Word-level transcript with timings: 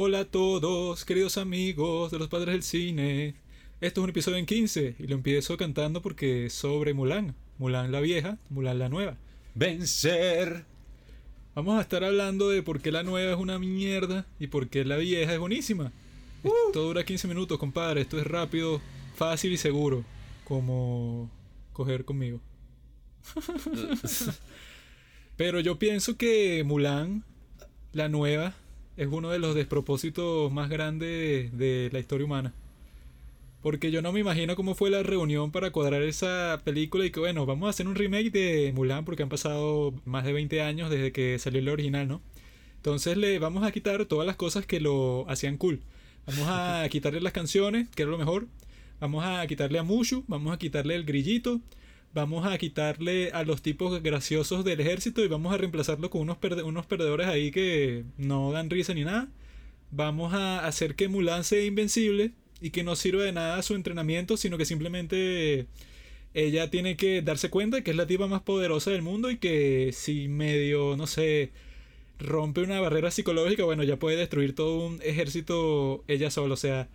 Hola 0.00 0.20
a 0.20 0.24
todos, 0.24 1.04
queridos 1.04 1.38
amigos 1.38 2.12
de 2.12 2.20
los 2.20 2.28
padres 2.28 2.52
del 2.52 2.62
cine. 2.62 3.34
Esto 3.80 4.00
es 4.00 4.04
un 4.04 4.10
episodio 4.10 4.36
en 4.36 4.46
15 4.46 4.94
y 4.96 5.06
lo 5.08 5.16
empiezo 5.16 5.56
cantando 5.56 6.02
porque 6.02 6.46
es 6.46 6.52
sobre 6.52 6.94
Mulan. 6.94 7.34
Mulan 7.58 7.90
la 7.90 7.98
vieja, 7.98 8.38
Mulan 8.48 8.78
la 8.78 8.88
nueva. 8.88 9.16
Vencer. 9.56 10.66
Vamos 11.56 11.76
a 11.76 11.80
estar 11.80 12.04
hablando 12.04 12.48
de 12.48 12.62
por 12.62 12.80
qué 12.80 12.92
la 12.92 13.02
nueva 13.02 13.32
es 13.32 13.38
una 13.38 13.58
mierda 13.58 14.24
y 14.38 14.46
por 14.46 14.68
qué 14.68 14.84
la 14.84 14.98
vieja 14.98 15.32
es 15.32 15.40
buenísima. 15.40 15.90
Esto 16.44 16.80
dura 16.80 17.04
15 17.04 17.26
minutos, 17.26 17.58
compadre. 17.58 18.02
Esto 18.02 18.20
es 18.20 18.26
rápido, 18.28 18.80
fácil 19.16 19.50
y 19.50 19.56
seguro. 19.56 20.04
Como 20.44 21.28
coger 21.72 22.04
conmigo. 22.04 22.40
Pero 25.36 25.58
yo 25.58 25.76
pienso 25.80 26.16
que 26.16 26.62
Mulan, 26.64 27.24
la 27.92 28.08
nueva, 28.08 28.54
es 28.98 29.06
uno 29.10 29.30
de 29.30 29.38
los 29.38 29.54
despropósitos 29.54 30.52
más 30.52 30.68
grandes 30.68 31.56
de 31.56 31.88
la 31.92 32.00
historia 32.00 32.26
humana. 32.26 32.52
Porque 33.62 33.92
yo 33.92 34.02
no 34.02 34.12
me 34.12 34.20
imagino 34.20 34.56
cómo 34.56 34.74
fue 34.74 34.90
la 34.90 35.04
reunión 35.04 35.52
para 35.52 35.70
cuadrar 35.70 36.02
esa 36.02 36.60
película 36.64 37.06
y 37.06 37.10
que 37.10 37.20
bueno, 37.20 37.46
vamos 37.46 37.68
a 37.68 37.70
hacer 37.70 37.86
un 37.86 37.94
remake 37.94 38.32
de 38.32 38.72
Mulan 38.74 39.04
porque 39.04 39.22
han 39.22 39.28
pasado 39.28 39.94
más 40.04 40.24
de 40.24 40.32
20 40.32 40.62
años 40.62 40.90
desde 40.90 41.12
que 41.12 41.38
salió 41.38 41.60
el 41.60 41.68
original, 41.68 42.08
¿no? 42.08 42.20
Entonces 42.76 43.16
le 43.16 43.38
vamos 43.38 43.64
a 43.64 43.70
quitar 43.70 44.04
todas 44.06 44.26
las 44.26 44.36
cosas 44.36 44.66
que 44.66 44.80
lo 44.80 45.24
hacían 45.30 45.58
cool. 45.58 45.80
Vamos 46.26 46.46
a 46.48 46.88
quitarle 46.90 47.20
las 47.20 47.32
canciones, 47.32 47.88
que 47.94 48.02
era 48.02 48.10
lo 48.10 48.18
mejor. 48.18 48.46
Vamos 49.00 49.24
a 49.24 49.46
quitarle 49.46 49.78
a 49.78 49.84
Mushu, 49.84 50.24
vamos 50.26 50.52
a 50.52 50.58
quitarle 50.58 50.96
el 50.96 51.04
grillito, 51.04 51.60
vamos 52.14 52.46
a 52.46 52.56
quitarle 52.58 53.30
a 53.32 53.44
los 53.44 53.62
tipos 53.62 54.02
graciosos 54.02 54.64
del 54.64 54.80
ejército 54.80 55.24
y 55.24 55.28
vamos 55.28 55.52
a 55.52 55.58
reemplazarlo 55.58 56.10
con 56.10 56.22
unos, 56.22 56.38
unos 56.64 56.86
perdedores 56.86 57.26
ahí 57.28 57.50
que 57.50 58.04
no 58.16 58.52
dan 58.52 58.70
risa 58.70 58.94
ni 58.94 59.04
nada. 59.04 59.28
Vamos 59.90 60.34
a 60.34 60.66
hacer 60.66 60.94
que 60.94 61.08
Mulan 61.08 61.44
sea 61.44 61.64
invencible 61.64 62.32
y 62.60 62.70
que 62.70 62.84
no 62.84 62.96
sirva 62.96 63.22
de 63.22 63.32
nada 63.32 63.62
su 63.62 63.74
entrenamiento, 63.74 64.36
sino 64.36 64.58
que 64.58 64.64
simplemente 64.64 65.66
ella 66.34 66.70
tiene 66.70 66.96
que 66.96 67.22
darse 67.22 67.50
cuenta 67.50 67.82
que 67.82 67.90
es 67.92 67.96
la 67.96 68.06
tipa 68.06 68.26
más 68.26 68.42
poderosa 68.42 68.90
del 68.90 69.02
mundo 69.02 69.30
y 69.30 69.38
que 69.38 69.90
si 69.92 70.28
medio, 70.28 70.96
no 70.96 71.06
sé, 71.06 71.52
rompe 72.18 72.62
una 72.62 72.80
barrera 72.80 73.10
psicológica, 73.10 73.64
bueno, 73.64 73.84
ya 73.84 73.98
puede 73.98 74.16
destruir 74.16 74.54
todo 74.54 74.86
un 74.86 75.00
ejército 75.02 76.04
ella 76.08 76.30
sola. 76.30 76.54
O 76.54 76.56
sea, 76.56 76.88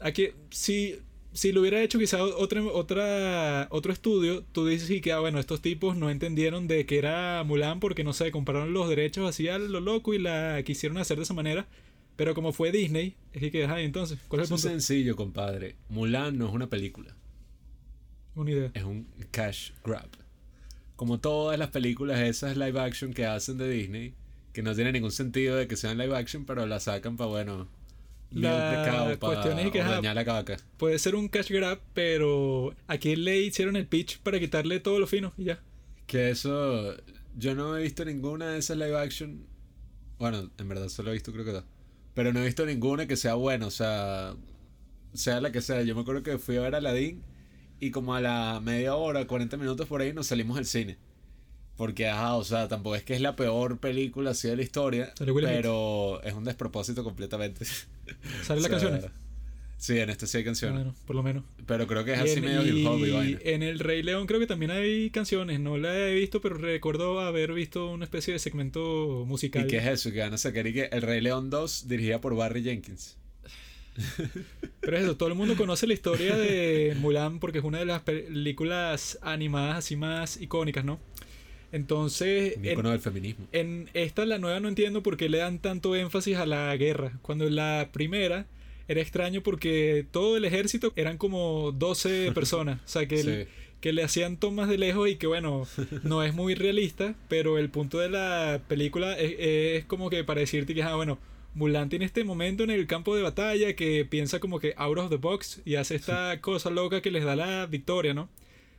aquí, 0.00 0.28
si 0.50 0.98
si 1.34 1.50
lo 1.50 1.60
hubiera 1.60 1.82
hecho 1.82 1.98
quizá 1.98 2.22
otra, 2.22 2.62
otra, 2.62 3.66
otro 3.70 3.92
estudio, 3.92 4.44
tú 4.52 4.66
dices 4.66 5.02
que, 5.02 5.12
ah, 5.12 5.18
bueno, 5.18 5.40
estos 5.40 5.60
tipos 5.60 5.96
no 5.96 6.08
entendieron 6.08 6.68
de 6.68 6.86
que 6.86 6.96
era 6.96 7.42
Mulan 7.44 7.80
porque, 7.80 8.04
no 8.04 8.12
sé, 8.12 8.30
compraron 8.30 8.72
los 8.72 8.88
derechos 8.88 9.28
así 9.28 9.48
a 9.48 9.58
lo 9.58 9.80
loco 9.80 10.14
y 10.14 10.18
la 10.18 10.62
quisieron 10.64 10.96
hacer 10.96 11.16
de 11.16 11.24
esa 11.24 11.34
manera. 11.34 11.66
Pero 12.14 12.34
como 12.34 12.52
fue 12.52 12.70
Disney, 12.70 13.16
es 13.32 13.50
que, 13.50 13.64
ajá, 13.64 13.80
entonces, 13.80 14.20
¿cuál 14.28 14.42
es 14.42 14.48
el 14.48 14.54
punto? 14.54 14.68
Es 14.68 14.72
sencillo, 14.72 15.16
compadre. 15.16 15.74
Mulan 15.88 16.38
no 16.38 16.46
es 16.46 16.54
una 16.54 16.68
película. 16.68 17.16
Una 18.36 18.50
idea. 18.52 18.70
Es 18.72 18.84
un 18.84 19.08
cash 19.32 19.72
grab. 19.84 20.08
Como 20.94 21.18
todas 21.18 21.58
las 21.58 21.70
películas 21.70 22.20
esas 22.20 22.56
live 22.56 22.78
action 22.78 23.12
que 23.12 23.26
hacen 23.26 23.58
de 23.58 23.68
Disney, 23.68 24.14
que 24.52 24.62
no 24.62 24.72
tiene 24.72 24.92
ningún 24.92 25.10
sentido 25.10 25.56
de 25.56 25.66
que 25.66 25.76
sean 25.76 25.98
live 25.98 26.16
action, 26.16 26.44
pero 26.44 26.64
la 26.64 26.78
sacan 26.78 27.16
para, 27.16 27.30
bueno, 27.30 27.66
la 28.34 29.16
cuestión 29.18 29.58
es 29.58 29.70
que 29.70 29.78
la 29.82 30.56
puede 30.76 30.98
ser 30.98 31.14
un 31.14 31.28
cash 31.28 31.50
grab, 31.50 31.80
pero 31.92 32.74
aquí 32.86 33.16
le 33.16 33.40
hicieron 33.40 33.76
el 33.76 33.86
pitch 33.86 34.18
para 34.20 34.40
quitarle 34.40 34.80
todo 34.80 34.98
lo 34.98 35.06
fino 35.06 35.32
y 35.36 35.44
ya. 35.44 35.60
Que 36.06 36.30
eso, 36.30 36.94
yo 37.36 37.54
no 37.54 37.76
he 37.76 37.82
visto 37.82 38.04
ninguna 38.04 38.50
de 38.50 38.58
esas 38.58 38.76
live 38.76 38.98
action. 38.98 39.46
Bueno, 40.18 40.50
en 40.58 40.68
verdad 40.68 40.88
solo 40.88 41.10
he 41.10 41.14
visto 41.14 41.32
creo 41.32 41.44
que 41.44 41.52
dos. 41.52 41.64
Pero 42.14 42.32
no 42.32 42.40
he 42.40 42.44
visto 42.44 42.64
ninguna 42.66 43.06
que 43.06 43.16
sea 43.16 43.34
buena, 43.34 43.66
o 43.66 43.70
sea, 43.70 44.34
sea 45.12 45.40
la 45.40 45.50
que 45.52 45.60
sea. 45.60 45.82
Yo 45.82 45.94
me 45.94 46.02
acuerdo 46.02 46.22
que 46.22 46.38
fui 46.38 46.56
a 46.56 46.60
ver 46.60 46.74
Aladdin 46.74 47.22
y 47.80 47.90
como 47.90 48.14
a 48.14 48.20
la 48.20 48.60
media 48.62 48.94
hora, 48.94 49.26
40 49.26 49.56
minutos 49.56 49.86
por 49.86 50.00
ahí 50.00 50.12
nos 50.12 50.28
salimos 50.28 50.56
del 50.56 50.66
cine. 50.66 50.96
Porque, 51.76 52.08
ajá, 52.08 52.36
o 52.36 52.44
sea, 52.44 52.68
tampoco 52.68 52.94
es 52.96 53.02
que 53.02 53.14
es 53.14 53.20
la 53.20 53.34
peor 53.34 53.78
película 53.78 54.30
así 54.30 54.48
de 54.48 54.56
la 54.56 54.62
historia, 54.62 55.12
pero 55.18 56.22
es 56.22 56.34
un 56.34 56.44
despropósito 56.44 57.02
completamente. 57.02 57.64
¿Sale 58.44 58.60
la 58.60 58.68
canción? 58.68 59.00
Sí, 59.76 59.98
en 59.98 60.08
este 60.08 60.26
sí 60.26 60.38
hay 60.38 60.44
canciones. 60.44 60.76
Bueno, 60.76 60.94
por 61.06 61.16
lo 61.16 61.22
menos. 61.22 61.44
Pero 61.66 61.86
creo 61.86 62.04
que 62.04 62.14
es 62.14 62.20
así 62.20 62.40
medio 62.40 62.62
hip 62.64 62.86
hop 62.86 63.00
y 63.04 63.36
En 63.42 63.62
El 63.62 63.80
Rey 63.80 64.02
León 64.02 64.26
creo 64.26 64.40
que 64.40 64.46
también 64.46 64.70
hay 64.70 65.10
canciones. 65.10 65.60
No 65.60 65.76
la 65.76 66.08
he 66.08 66.14
visto, 66.14 66.40
pero 66.40 66.56
recuerdo 66.56 67.20
haber 67.20 67.52
visto 67.52 67.90
una 67.90 68.04
especie 68.04 68.32
de 68.32 68.38
segmento 68.38 69.24
musical. 69.26 69.64
¿Y 69.64 69.68
qué 69.68 69.78
es 69.78 69.86
eso? 69.86 70.12
Que 70.12 70.20
van 70.20 70.32
a 70.32 70.38
sacar 70.38 70.66
y 70.66 70.72
que 70.72 70.84
El 70.84 71.02
Rey 71.02 71.20
León 71.20 71.50
2 71.50 71.88
dirigida 71.88 72.20
por 72.20 72.34
Barry 72.36 72.62
Jenkins. 72.62 73.18
Pero 74.80 74.96
eso, 74.96 75.16
todo 75.16 75.28
el 75.28 75.34
mundo 75.34 75.56
conoce 75.56 75.86
la 75.86 75.94
historia 75.94 76.36
de 76.36 76.96
Mulan 76.98 77.38
porque 77.38 77.58
es 77.58 77.64
una 77.64 77.78
de 77.78 77.84
las 77.84 78.02
películas 78.02 79.18
animadas 79.22 79.78
así 79.78 79.96
más 79.96 80.40
icónicas, 80.40 80.84
¿no? 80.84 80.98
Entonces. 81.74 82.54
en, 82.62 82.82
del 82.82 83.00
feminismo. 83.00 83.48
En 83.50 83.90
esta, 83.94 84.24
la 84.24 84.38
nueva, 84.38 84.60
no 84.60 84.68
entiendo 84.68 85.02
por 85.02 85.16
qué 85.16 85.28
le 85.28 85.38
dan 85.38 85.58
tanto 85.58 85.96
énfasis 85.96 86.36
a 86.36 86.46
la 86.46 86.74
guerra. 86.76 87.18
Cuando 87.20 87.50
la 87.50 87.88
primera 87.92 88.46
era 88.86 89.00
extraño 89.00 89.42
porque 89.42 90.06
todo 90.12 90.36
el 90.36 90.44
ejército 90.44 90.92
eran 90.94 91.18
como 91.18 91.72
12 91.72 92.30
personas. 92.34 92.78
O 92.84 92.88
sea, 92.88 93.08
que, 93.08 93.48
que 93.80 93.92
le 93.92 94.04
hacían 94.04 94.36
tomas 94.36 94.68
de 94.68 94.78
lejos 94.78 95.08
y 95.08 95.16
que, 95.16 95.26
bueno, 95.26 95.66
no 96.04 96.22
es 96.22 96.32
muy 96.32 96.54
realista, 96.54 97.16
pero 97.28 97.58
el 97.58 97.70
punto 97.70 97.98
de 97.98 98.08
la 98.08 98.60
película 98.68 99.18
es, 99.18 99.84
como 99.86 100.10
que 100.10 100.22
para 100.22 100.40
decirte 100.40 100.74
que, 100.74 100.82
ah, 100.82 100.94
bueno. 100.94 101.18
Mulan 101.56 101.88
tiene 101.88 102.04
este 102.04 102.24
momento 102.24 102.64
en 102.64 102.70
el 102.70 102.88
campo 102.88 103.14
de 103.14 103.22
batalla 103.22 103.76
que 103.76 104.04
piensa 104.04 104.40
como 104.40 104.58
que 104.58 104.74
out 104.76 104.98
of 104.98 105.08
the 105.08 105.18
box 105.18 105.62
y 105.64 105.76
hace 105.76 105.94
esta 105.94 106.40
cosa 106.40 106.68
loca 106.68 107.00
que 107.00 107.12
les 107.12 107.22
da 107.22 107.36
la 107.36 107.66
victoria, 107.66 108.12
¿no? 108.12 108.28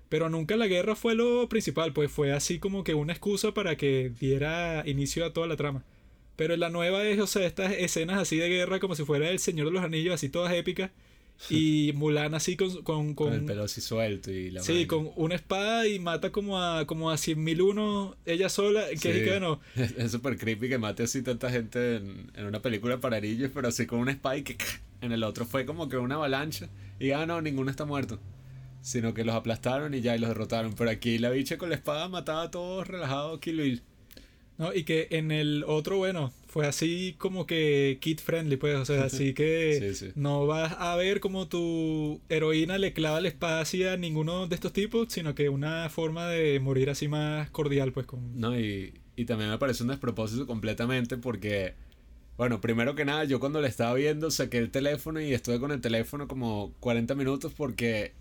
Pero 0.10 0.30
nunca 0.30 0.56
la 0.56 0.68
guerra 0.68 0.96
fue 0.96 1.16
lo 1.16 1.50
principal, 1.50 1.94
pues 1.94 2.12
fue 2.12 2.32
así 2.32 2.60
como 2.60 2.84
que 2.84 2.94
una 2.94 3.14
excusa 3.14 3.54
para 3.54 3.76
que 3.76 4.12
diera 4.20 4.84
inicio 4.86 5.26
a 5.26 5.34
toda 5.34 5.48
la 5.48 5.56
trama. 5.56 5.84
Pero 6.36 6.54
en 6.54 6.60
la 6.60 6.70
nueva 6.70 7.08
es, 7.08 7.20
o 7.20 7.28
sea, 7.28 7.46
estas 7.46 7.74
escenas 7.74 8.20
así 8.20 8.38
de 8.38 8.50
guerra 8.50 8.80
como 8.80 8.96
si 8.96 9.04
fuera 9.04 9.30
el 9.30 9.40
Señor 9.40 9.68
de 9.68 9.74
los 9.74 9.84
Anillos, 9.84 10.14
así 10.14 10.30
todas 10.30 10.54
épicas. 10.54 10.92
Y 11.50 11.92
Mulan 11.96 12.34
así 12.34 12.56
con... 12.56 12.82
Con, 12.84 13.14
con, 13.14 13.34
el 13.34 13.44
pelo 13.44 13.64
así 13.64 13.82
suelto 13.82 14.32
y 14.32 14.52
la 14.52 14.64
Sí, 14.64 14.86
con 14.86 15.12
una 15.18 15.36
espada 15.36 15.86
y 15.86 16.00
mata 16.00 16.32
como 16.32 16.62
a, 16.62 16.88
como 16.88 17.12
a 17.12 17.16
100.001 17.16 18.16
ella 18.26 18.48
sola. 18.48 18.86
Que 18.90 18.94
es 18.94 19.02
que 19.04 19.58
Es 19.98 20.14
súper 20.14 20.38
creepy 20.38 20.70
que 20.70 20.78
mate 20.78 21.04
así 21.04 21.22
tanta 21.24 21.52
gente 21.52 21.98
en, 21.98 22.32
en 22.36 22.46
una 22.46 22.62
película 22.62 23.02
para 23.02 23.18
arillos, 23.18 23.52
pero 23.54 23.68
así 23.68 23.86
con 23.86 24.00
una 24.00 24.14
espada 24.14 24.38
y 24.38 24.44
que 24.44 24.56
en 25.02 25.12
el 25.12 25.24
otro 25.24 25.46
fue 25.46 25.66
como 25.66 25.90
que 25.90 25.98
una 25.98 26.16
avalancha. 26.16 26.70
Y 27.02 27.12
ah, 27.12 27.26
no, 27.26 27.42
ninguno 27.42 27.70
está 27.70 27.84
muerto 27.84 28.18
sino 28.86 29.16
que 29.16 29.26
los 29.26 29.34
aplastaron 29.34 29.96
y 29.96 30.02
ya 30.02 30.16
y 30.16 30.20
los 30.20 30.30
derrotaron. 30.30 30.74
Pero 30.74 30.92
aquí 30.92 31.18
la 31.18 31.32
bicha 31.32 31.58
con 31.58 31.70
la 31.70 31.76
espada 31.76 32.08
mataba 32.08 32.44
a 32.44 32.52
todos 32.52 32.88
relajados 32.88 33.40
Kill 33.40 33.82
No, 34.60 34.76
y 34.76 34.84
que 34.84 35.08
en 35.10 35.32
el 35.32 35.64
otro, 35.66 35.98
bueno, 35.98 36.32
fue 36.48 36.68
así 36.68 37.16
como 37.18 37.48
que 37.48 37.98
kid 38.00 38.20
friendly, 38.20 38.58
pues, 38.58 38.76
o 38.76 38.86
sea, 38.86 39.04
así 39.06 39.34
que 39.34 39.92
no 40.14 40.46
vas 40.46 40.76
a 40.78 40.96
ver 40.98 41.20
como 41.20 41.48
tu 41.48 42.22
heroína 42.30 42.78
le 42.78 42.94
clava 42.94 43.22
la 43.22 43.28
espada 43.28 43.62
hacia 43.62 43.94
a 43.94 43.98
ninguno 43.98 44.46
de 44.46 44.54
estos 44.54 44.72
tipos, 44.72 45.08
sino 45.12 45.34
que 45.34 45.50
una 45.50 45.90
forma 45.90 46.28
de 46.28 46.60
morir 46.60 46.92
así 46.92 47.08
más 47.08 47.50
cordial, 47.50 47.92
pues, 47.92 48.06
con... 48.06 48.40
No, 48.40 48.58
y, 48.58 48.94
y 49.16 49.26
también 49.26 49.50
me 49.50 49.58
parece 49.58 49.82
un 49.82 49.90
despropósito 49.90 50.46
completamente 50.46 51.18
porque... 51.18 51.74
Bueno, 52.38 52.60
primero 52.60 52.96
que 52.96 53.06
nada, 53.06 53.24
yo 53.24 53.40
cuando 53.40 53.62
le 53.62 53.70
estaba 53.70 53.94
viendo 53.94 54.30
saqué 54.30 54.58
el 54.58 54.70
teléfono 54.70 55.22
y 55.22 55.34
estuve 55.34 55.58
con 55.58 55.72
el 55.72 55.80
teléfono 55.80 56.28
como 56.28 56.74
40 56.82 57.16
minutos 57.16 57.54
porque 57.56 58.14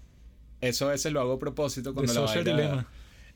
eso 0.68 0.88
a 0.88 0.92
veces 0.92 1.12
lo 1.12 1.20
hago 1.20 1.34
a 1.34 1.38
propósito 1.38 1.94
cuando 1.94 2.12
la 2.12 2.20
vaina... 2.20 2.88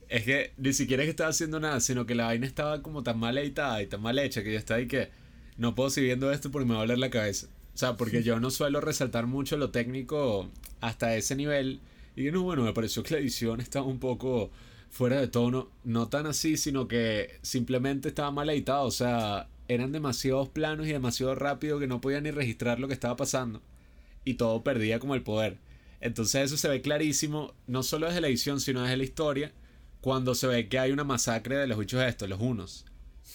Es 0.09 0.25
que 0.25 0.53
ni 0.57 0.73
siquiera 0.73 1.03
es 1.03 1.07
que 1.07 1.11
estaba 1.11 1.31
haciendo 1.31 1.61
nada, 1.61 1.81
sino 1.81 2.07
que 2.07 2.15
la 2.15 2.27
vaina 2.27 2.47
estaba 2.47 2.83
como 2.83 3.03
tan 3.03 3.19
mal 3.19 3.37
editada 3.37 3.83
y 3.83 3.87
tan 3.87 4.01
mal 4.01 4.19
hecha 4.19 4.43
que 4.43 4.53
yo 4.53 4.59
estaba 4.59 4.79
ahí 4.79 4.87
que 4.87 5.11
no 5.59 5.75
puedo 5.75 5.91
seguir 5.91 6.09
viendo 6.09 6.33
esto 6.33 6.51
porque 6.51 6.67
me 6.67 6.73
va 6.73 6.79
a 6.79 6.83
doler 6.83 6.99
la 6.99 7.11
cabeza. 7.11 7.49
O 7.75 7.79
sea, 7.79 7.97
porque 7.97 8.23
yo 8.23 8.41
no 8.41 8.51
suelo 8.51 8.81
resaltar 8.81 9.27
mucho 9.27 9.57
lo 9.57 9.71
técnico 9.71 10.51
hasta 10.81 11.15
ese 11.15 11.37
nivel. 11.37 11.81
Y 12.17 12.31
no, 12.31 12.43
bueno, 12.43 12.65
me 12.65 12.73
pareció 12.73 13.03
que 13.03 13.15
la 13.15 13.21
edición 13.21 13.61
estaba 13.61 13.87
un 13.87 14.01
poco 14.01 14.51
fuera 14.91 15.21
de 15.21 15.29
tono. 15.29 15.69
No 15.85 16.09
tan 16.09 16.27
así, 16.27 16.57
sino 16.57 16.89
que 16.89 17.39
simplemente 17.43 18.09
estaba 18.09 18.31
mal 18.31 18.49
editado. 18.51 18.85
O 18.85 18.91
sea, 18.91 19.49
eran 19.69 19.93
demasiados 19.93 20.49
planos 20.49 20.87
y 20.87 20.93
demasiado 20.93 21.35
rápido 21.35 21.79
que 21.79 21.87
no 21.87 22.01
podía 22.01 22.21
ni 22.21 22.31
registrar 22.31 22.81
lo 22.81 22.89
que 22.89 22.95
estaba 22.95 23.17
pasando. 23.17 23.63
Y 24.25 24.35
todo 24.35 24.65
perdía 24.65 24.99
como 24.99 25.15
el 25.15 25.23
poder. 25.23 25.59
Entonces 26.01 26.45
eso 26.45 26.57
se 26.57 26.69
ve 26.69 26.81
clarísimo, 26.81 27.55
no 27.67 27.83
solo 27.83 28.07
desde 28.07 28.21
la 28.21 28.29
edición, 28.29 28.61
sino 28.61 28.83
desde 28.83 28.97
la 28.97 29.05
historia, 29.05 29.53
cuando 30.01 30.35
se 30.35 30.47
ve 30.47 30.69
que 30.69 30.79
hay 30.79 30.93
una 30.93 31.05
masacre 31.05 31.57
de 31.57 31.67
los 31.67 31.79
bichos 31.79 32.03
estos, 32.03 32.29
los 32.29 32.41
unos. 32.41 32.85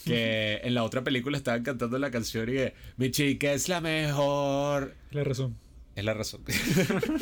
Que 0.06 0.60
en 0.64 0.74
la 0.74 0.84
otra 0.84 1.04
película 1.04 1.38
estaban 1.38 1.64
cantando 1.64 1.98
la 1.98 2.12
canción 2.12 2.50
y 2.50 2.54
que 2.54 2.74
mi 2.98 3.12
chica 3.12 3.54
es 3.54 3.70
la 3.70 3.80
mejor. 3.80 4.96
Es 5.10 5.16
la 5.16 5.24
razón. 5.24 5.56
Es 5.96 6.04
la 6.04 6.14
razón. 6.14 6.42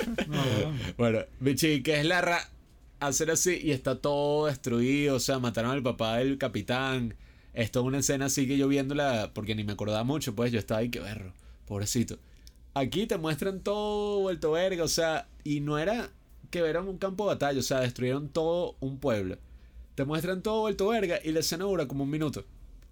bueno, 0.98 1.20
mi 1.40 1.56
chica 1.56 2.00
es 2.00 2.06
la 2.06 2.22
ra... 2.22 2.50
Hacer 3.00 3.32
así 3.32 3.60
y 3.64 3.72
está 3.72 4.00
todo 4.00 4.46
destruido, 4.46 5.16
o 5.16 5.20
sea, 5.20 5.40
mataron 5.40 5.72
al 5.72 5.82
papá 5.82 6.18
del 6.18 6.38
capitán. 6.38 7.16
esto 7.54 7.80
es 7.80 7.86
una 7.88 7.98
escena 7.98 8.26
así 8.26 8.48
que 8.48 8.60
yo 8.60 8.68
viéndola, 8.68 9.32
porque 9.34 9.56
ni 9.56 9.64
me 9.64 9.74
acordaba 9.74 10.04
mucho, 10.04 10.36
pues 10.36 10.52
yo 10.52 10.60
estaba 10.60 10.82
ahí 10.82 10.90
que 10.90 11.00
berro, 11.00 11.34
pobrecito. 11.66 12.20
Aquí 12.74 13.06
te 13.06 13.18
muestran 13.18 13.60
todo 13.62 14.22
vuelto 14.22 14.52
verga, 14.52 14.84
o 14.84 14.88
sea, 14.88 15.28
y 15.44 15.60
no 15.60 15.78
era 15.78 16.10
que 16.50 16.60
era 16.60 16.82
un 16.82 16.98
campo 16.98 17.26
de 17.26 17.36
batalla, 17.36 17.60
o 17.60 17.64
sea, 17.64 17.80
destruyeron 17.80 18.30
todo 18.30 18.76
un 18.80 18.98
pueblo. 18.98 19.38
Te 19.96 20.06
muestran 20.06 20.42
todo 20.42 20.62
vuelto 20.62 20.88
verga 20.88 21.20
y 21.24 21.32
la 21.32 21.40
escena 21.42 21.66
dura 21.66 21.88
como 21.88 22.04
un 22.04 22.10
minuto. 22.10 22.46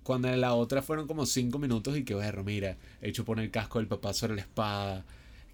Cuando 0.03 0.27
en 0.29 0.41
la 0.41 0.53
otra 0.53 0.81
fueron 0.81 1.07
como 1.07 1.25
cinco 1.25 1.59
minutos 1.59 1.97
y 1.97 2.03
que 2.03 2.15
berro, 2.15 2.43
mira, 2.43 2.77
he 3.01 3.09
hecho 3.09 3.25
poner 3.25 3.45
el 3.45 3.51
casco 3.51 3.79
del 3.79 3.87
papá 3.87 4.13
sobre 4.13 4.35
la 4.35 4.41
espada, 4.41 5.05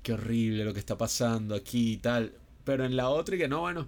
qué 0.01 0.13
horrible 0.13 0.65
lo 0.65 0.73
que 0.73 0.79
está 0.79 0.97
pasando 0.97 1.55
aquí 1.55 1.93
y 1.93 1.97
tal. 1.97 2.33
Pero 2.63 2.85
en 2.85 2.95
la 2.95 3.09
otra 3.09 3.35
y 3.35 3.39
que 3.39 3.47
no, 3.47 3.61
bueno, 3.61 3.87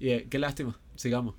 eh, 0.00 0.26
qué 0.30 0.38
lástima, 0.38 0.78
sigamos. 0.96 1.34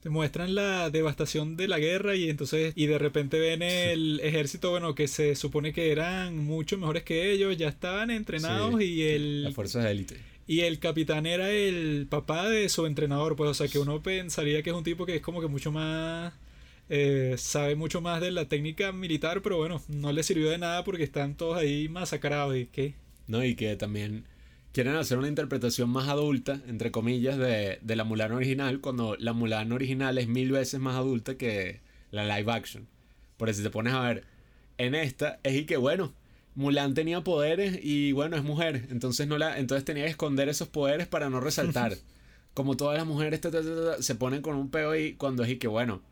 Te 0.00 0.08
muestran 0.08 0.54
la 0.54 0.88
devastación 0.88 1.58
de 1.58 1.68
la 1.68 1.78
guerra 1.78 2.16
y 2.16 2.30
entonces 2.30 2.72
y 2.74 2.86
de 2.86 2.98
repente 2.98 3.38
ven 3.38 3.60
el 3.60 4.20
ejército, 4.20 4.70
bueno, 4.70 4.94
que 4.94 5.08
se 5.08 5.34
supone 5.36 5.74
que 5.74 5.92
eran 5.92 6.38
mucho 6.38 6.78
mejores 6.78 7.02
que 7.02 7.32
ellos, 7.32 7.56
ya 7.58 7.68
estaban 7.68 8.10
entrenados 8.10 8.80
y 8.80 9.02
el... 9.02 9.44
Las 9.44 9.54
fuerzas 9.54 9.84
de 9.84 9.90
élite. 9.90 10.16
Y 10.46 10.60
el 10.60 10.78
capitán 10.78 11.26
era 11.26 11.50
el 11.50 12.06
papá 12.08 12.48
de 12.48 12.68
su 12.70 12.86
entrenador, 12.86 13.36
pues, 13.36 13.50
o 13.50 13.54
sea, 13.54 13.68
que 13.68 13.78
uno 13.78 14.02
pensaría 14.02 14.62
que 14.62 14.70
es 14.70 14.76
un 14.76 14.84
tipo 14.84 15.04
que 15.04 15.16
es 15.16 15.22
como 15.22 15.40
que 15.40 15.48
mucho 15.48 15.70
más... 15.70 16.32
Eh, 16.88 17.36
sabe 17.36 17.76
mucho 17.76 18.00
más 18.00 18.20
de 18.20 18.30
la 18.30 18.46
técnica 18.46 18.90
militar, 18.92 19.42
pero 19.42 19.58
bueno, 19.58 19.82
no 19.88 20.12
le 20.12 20.22
sirvió 20.22 20.50
de 20.50 20.58
nada 20.58 20.82
porque 20.82 21.04
están 21.04 21.36
todos 21.36 21.56
ahí 21.58 21.88
masacrados 21.88 22.56
y 22.56 22.66
qué. 22.66 22.94
No, 23.28 23.44
y 23.44 23.54
que 23.54 23.76
también 23.76 24.24
quieren 24.72 24.96
hacer 24.96 25.18
una 25.18 25.28
interpretación 25.28 25.90
más 25.90 26.08
adulta, 26.08 26.60
entre 26.66 26.90
comillas, 26.90 27.36
de, 27.38 27.78
de 27.82 27.96
la 27.96 28.04
Mulan 28.04 28.32
original, 28.32 28.80
cuando 28.80 29.16
la 29.18 29.32
Mulan 29.32 29.72
original 29.72 30.18
es 30.18 30.28
mil 30.28 30.52
veces 30.52 30.80
más 30.80 30.96
adulta 30.96 31.36
que 31.36 31.80
la 32.10 32.24
live 32.24 32.52
action. 32.52 32.86
Por 33.36 33.48
eso 33.48 33.58
si 33.58 33.64
te 33.64 33.70
pones 33.70 33.94
a 33.94 34.00
ver, 34.00 34.24
en 34.78 34.94
esta 34.94 35.40
es 35.42 35.56
y 35.56 35.64
que 35.64 35.76
bueno, 35.76 36.12
Mulan 36.54 36.94
tenía 36.94 37.22
poderes 37.22 37.78
y 37.82 38.12
bueno, 38.12 38.36
es 38.36 38.42
mujer, 38.42 38.86
entonces 38.90 39.26
no 39.28 39.38
la 39.38 39.58
entonces 39.58 39.84
tenía 39.84 40.04
que 40.04 40.10
esconder 40.10 40.48
esos 40.48 40.68
poderes 40.68 41.06
para 41.06 41.30
no 41.30 41.40
resaltar. 41.40 41.96
Como 42.54 42.76
todas 42.76 42.98
las 42.98 43.06
mujeres 43.06 43.40
se 44.00 44.14
ponen 44.16 44.42
con 44.42 44.56
un 44.56 44.70
peo 44.70 44.96
y 44.96 45.14
cuando 45.14 45.44
es 45.44 45.50
y 45.50 45.56
que 45.56 45.68
bueno, 45.68 46.02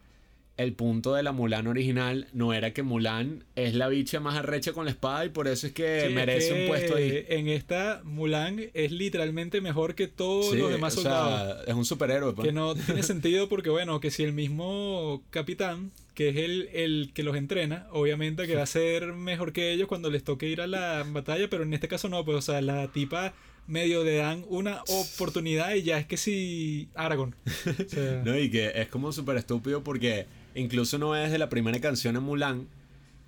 el 0.58 0.72
punto 0.72 1.14
de 1.14 1.22
la 1.22 1.30
Mulan 1.30 1.68
original 1.68 2.26
no 2.32 2.52
era 2.52 2.74
que 2.74 2.82
Mulan 2.82 3.44
es 3.54 3.74
la 3.74 3.88
bicha 3.88 4.18
más 4.18 4.36
arrecha 4.36 4.72
con 4.72 4.84
la 4.86 4.90
espada 4.90 5.24
y 5.24 5.28
por 5.28 5.46
eso 5.46 5.68
es 5.68 5.72
que 5.72 6.10
merece 6.12 6.62
un 6.62 6.68
puesto 6.68 6.96
ahí. 6.96 7.24
En 7.28 7.48
esta, 7.48 8.02
Mulan 8.04 8.60
es 8.74 8.90
literalmente 8.90 9.60
mejor 9.60 9.94
que 9.94 10.08
todos 10.08 10.54
los 10.54 10.70
demás 10.70 10.94
soldados. 10.94 11.66
es 11.66 11.74
un 11.74 11.84
superhéroe. 11.84 12.34
Pues. 12.34 12.46
Que 12.46 12.52
no 12.52 12.74
tiene 12.74 13.04
sentido 13.04 13.48
porque, 13.48 13.70
bueno, 13.70 14.00
que 14.00 14.10
si 14.10 14.24
el 14.24 14.32
mismo 14.32 15.22
capitán, 15.30 15.92
que 16.14 16.30
es 16.30 16.36
el, 16.36 16.68
el 16.72 17.12
que 17.14 17.22
los 17.22 17.36
entrena, 17.36 17.86
obviamente 17.92 18.48
que 18.48 18.56
va 18.56 18.64
a 18.64 18.66
ser 18.66 19.12
mejor 19.12 19.52
que 19.52 19.72
ellos 19.72 19.86
cuando 19.86 20.10
les 20.10 20.24
toque 20.24 20.48
ir 20.48 20.60
a 20.60 20.66
la 20.66 21.06
batalla, 21.08 21.48
pero 21.48 21.62
en 21.62 21.72
este 21.72 21.86
caso 21.86 22.08
no, 22.08 22.24
pues, 22.24 22.36
o 22.36 22.42
sea, 22.42 22.60
la 22.60 22.88
tipa 22.88 23.32
medio 23.68 24.02
le 24.02 24.16
dan 24.16 24.44
una 24.48 24.82
oportunidad 24.88 25.74
y 25.74 25.82
ya 25.82 25.98
es 25.98 26.06
que 26.06 26.16
si 26.16 26.88
Aragorn. 26.94 27.36
no, 28.24 28.36
y 28.36 28.50
que 28.50 28.72
es 28.74 28.88
como 28.88 29.12
súper 29.12 29.36
estúpido 29.36 29.84
porque 29.84 30.26
Incluso 30.58 30.98
no 30.98 31.14
es 31.14 31.30
de 31.30 31.38
la 31.38 31.48
primera 31.48 31.80
canción 31.80 32.16
en 32.16 32.22
Mulan 32.24 32.66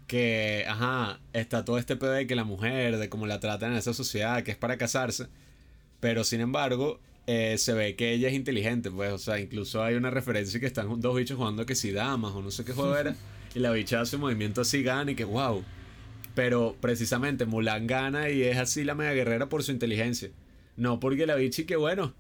que, 0.08 0.64
ajá, 0.68 1.20
está 1.32 1.64
todo 1.64 1.78
este 1.78 1.94
pedo 1.94 2.10
de 2.10 2.26
que 2.26 2.34
la 2.34 2.42
mujer, 2.42 2.98
de 2.98 3.08
cómo 3.08 3.28
la 3.28 3.38
tratan 3.38 3.70
en 3.70 3.78
esa 3.78 3.94
sociedad, 3.94 4.42
que 4.42 4.50
es 4.50 4.56
para 4.56 4.76
casarse. 4.76 5.28
Pero 6.00 6.24
sin 6.24 6.40
embargo, 6.40 6.98
eh, 7.28 7.56
se 7.58 7.72
ve 7.72 7.94
que 7.94 8.12
ella 8.12 8.26
es 8.26 8.34
inteligente, 8.34 8.90
pues, 8.90 9.12
o 9.12 9.18
sea, 9.18 9.38
incluso 9.38 9.84
hay 9.84 9.94
una 9.94 10.10
referencia 10.10 10.58
que 10.58 10.66
están 10.66 11.00
dos 11.00 11.16
bichos 11.16 11.36
jugando 11.36 11.64
que 11.64 11.76
si 11.76 11.92
damas 11.92 12.32
o 12.32 12.42
no 12.42 12.50
sé 12.50 12.64
qué 12.64 12.72
juego 12.72 12.96
era, 12.96 13.14
y 13.54 13.60
la 13.60 13.70
bicha 13.70 14.00
hace 14.00 14.16
un 14.16 14.22
movimiento 14.22 14.62
así, 14.62 14.82
gana 14.82 15.12
y 15.12 15.14
que 15.14 15.24
wow. 15.24 15.62
Pero 16.34 16.76
precisamente 16.80 17.46
Mulan 17.46 17.86
gana 17.86 18.30
y 18.30 18.42
es 18.42 18.56
así 18.56 18.82
la 18.82 18.96
mega 18.96 19.12
guerrera 19.12 19.48
por 19.48 19.62
su 19.62 19.70
inteligencia. 19.70 20.30
No 20.76 20.98
porque 20.98 21.26
la 21.26 21.36
bicha 21.36 21.62
y 21.62 21.66
que 21.66 21.76
bueno, 21.76 22.12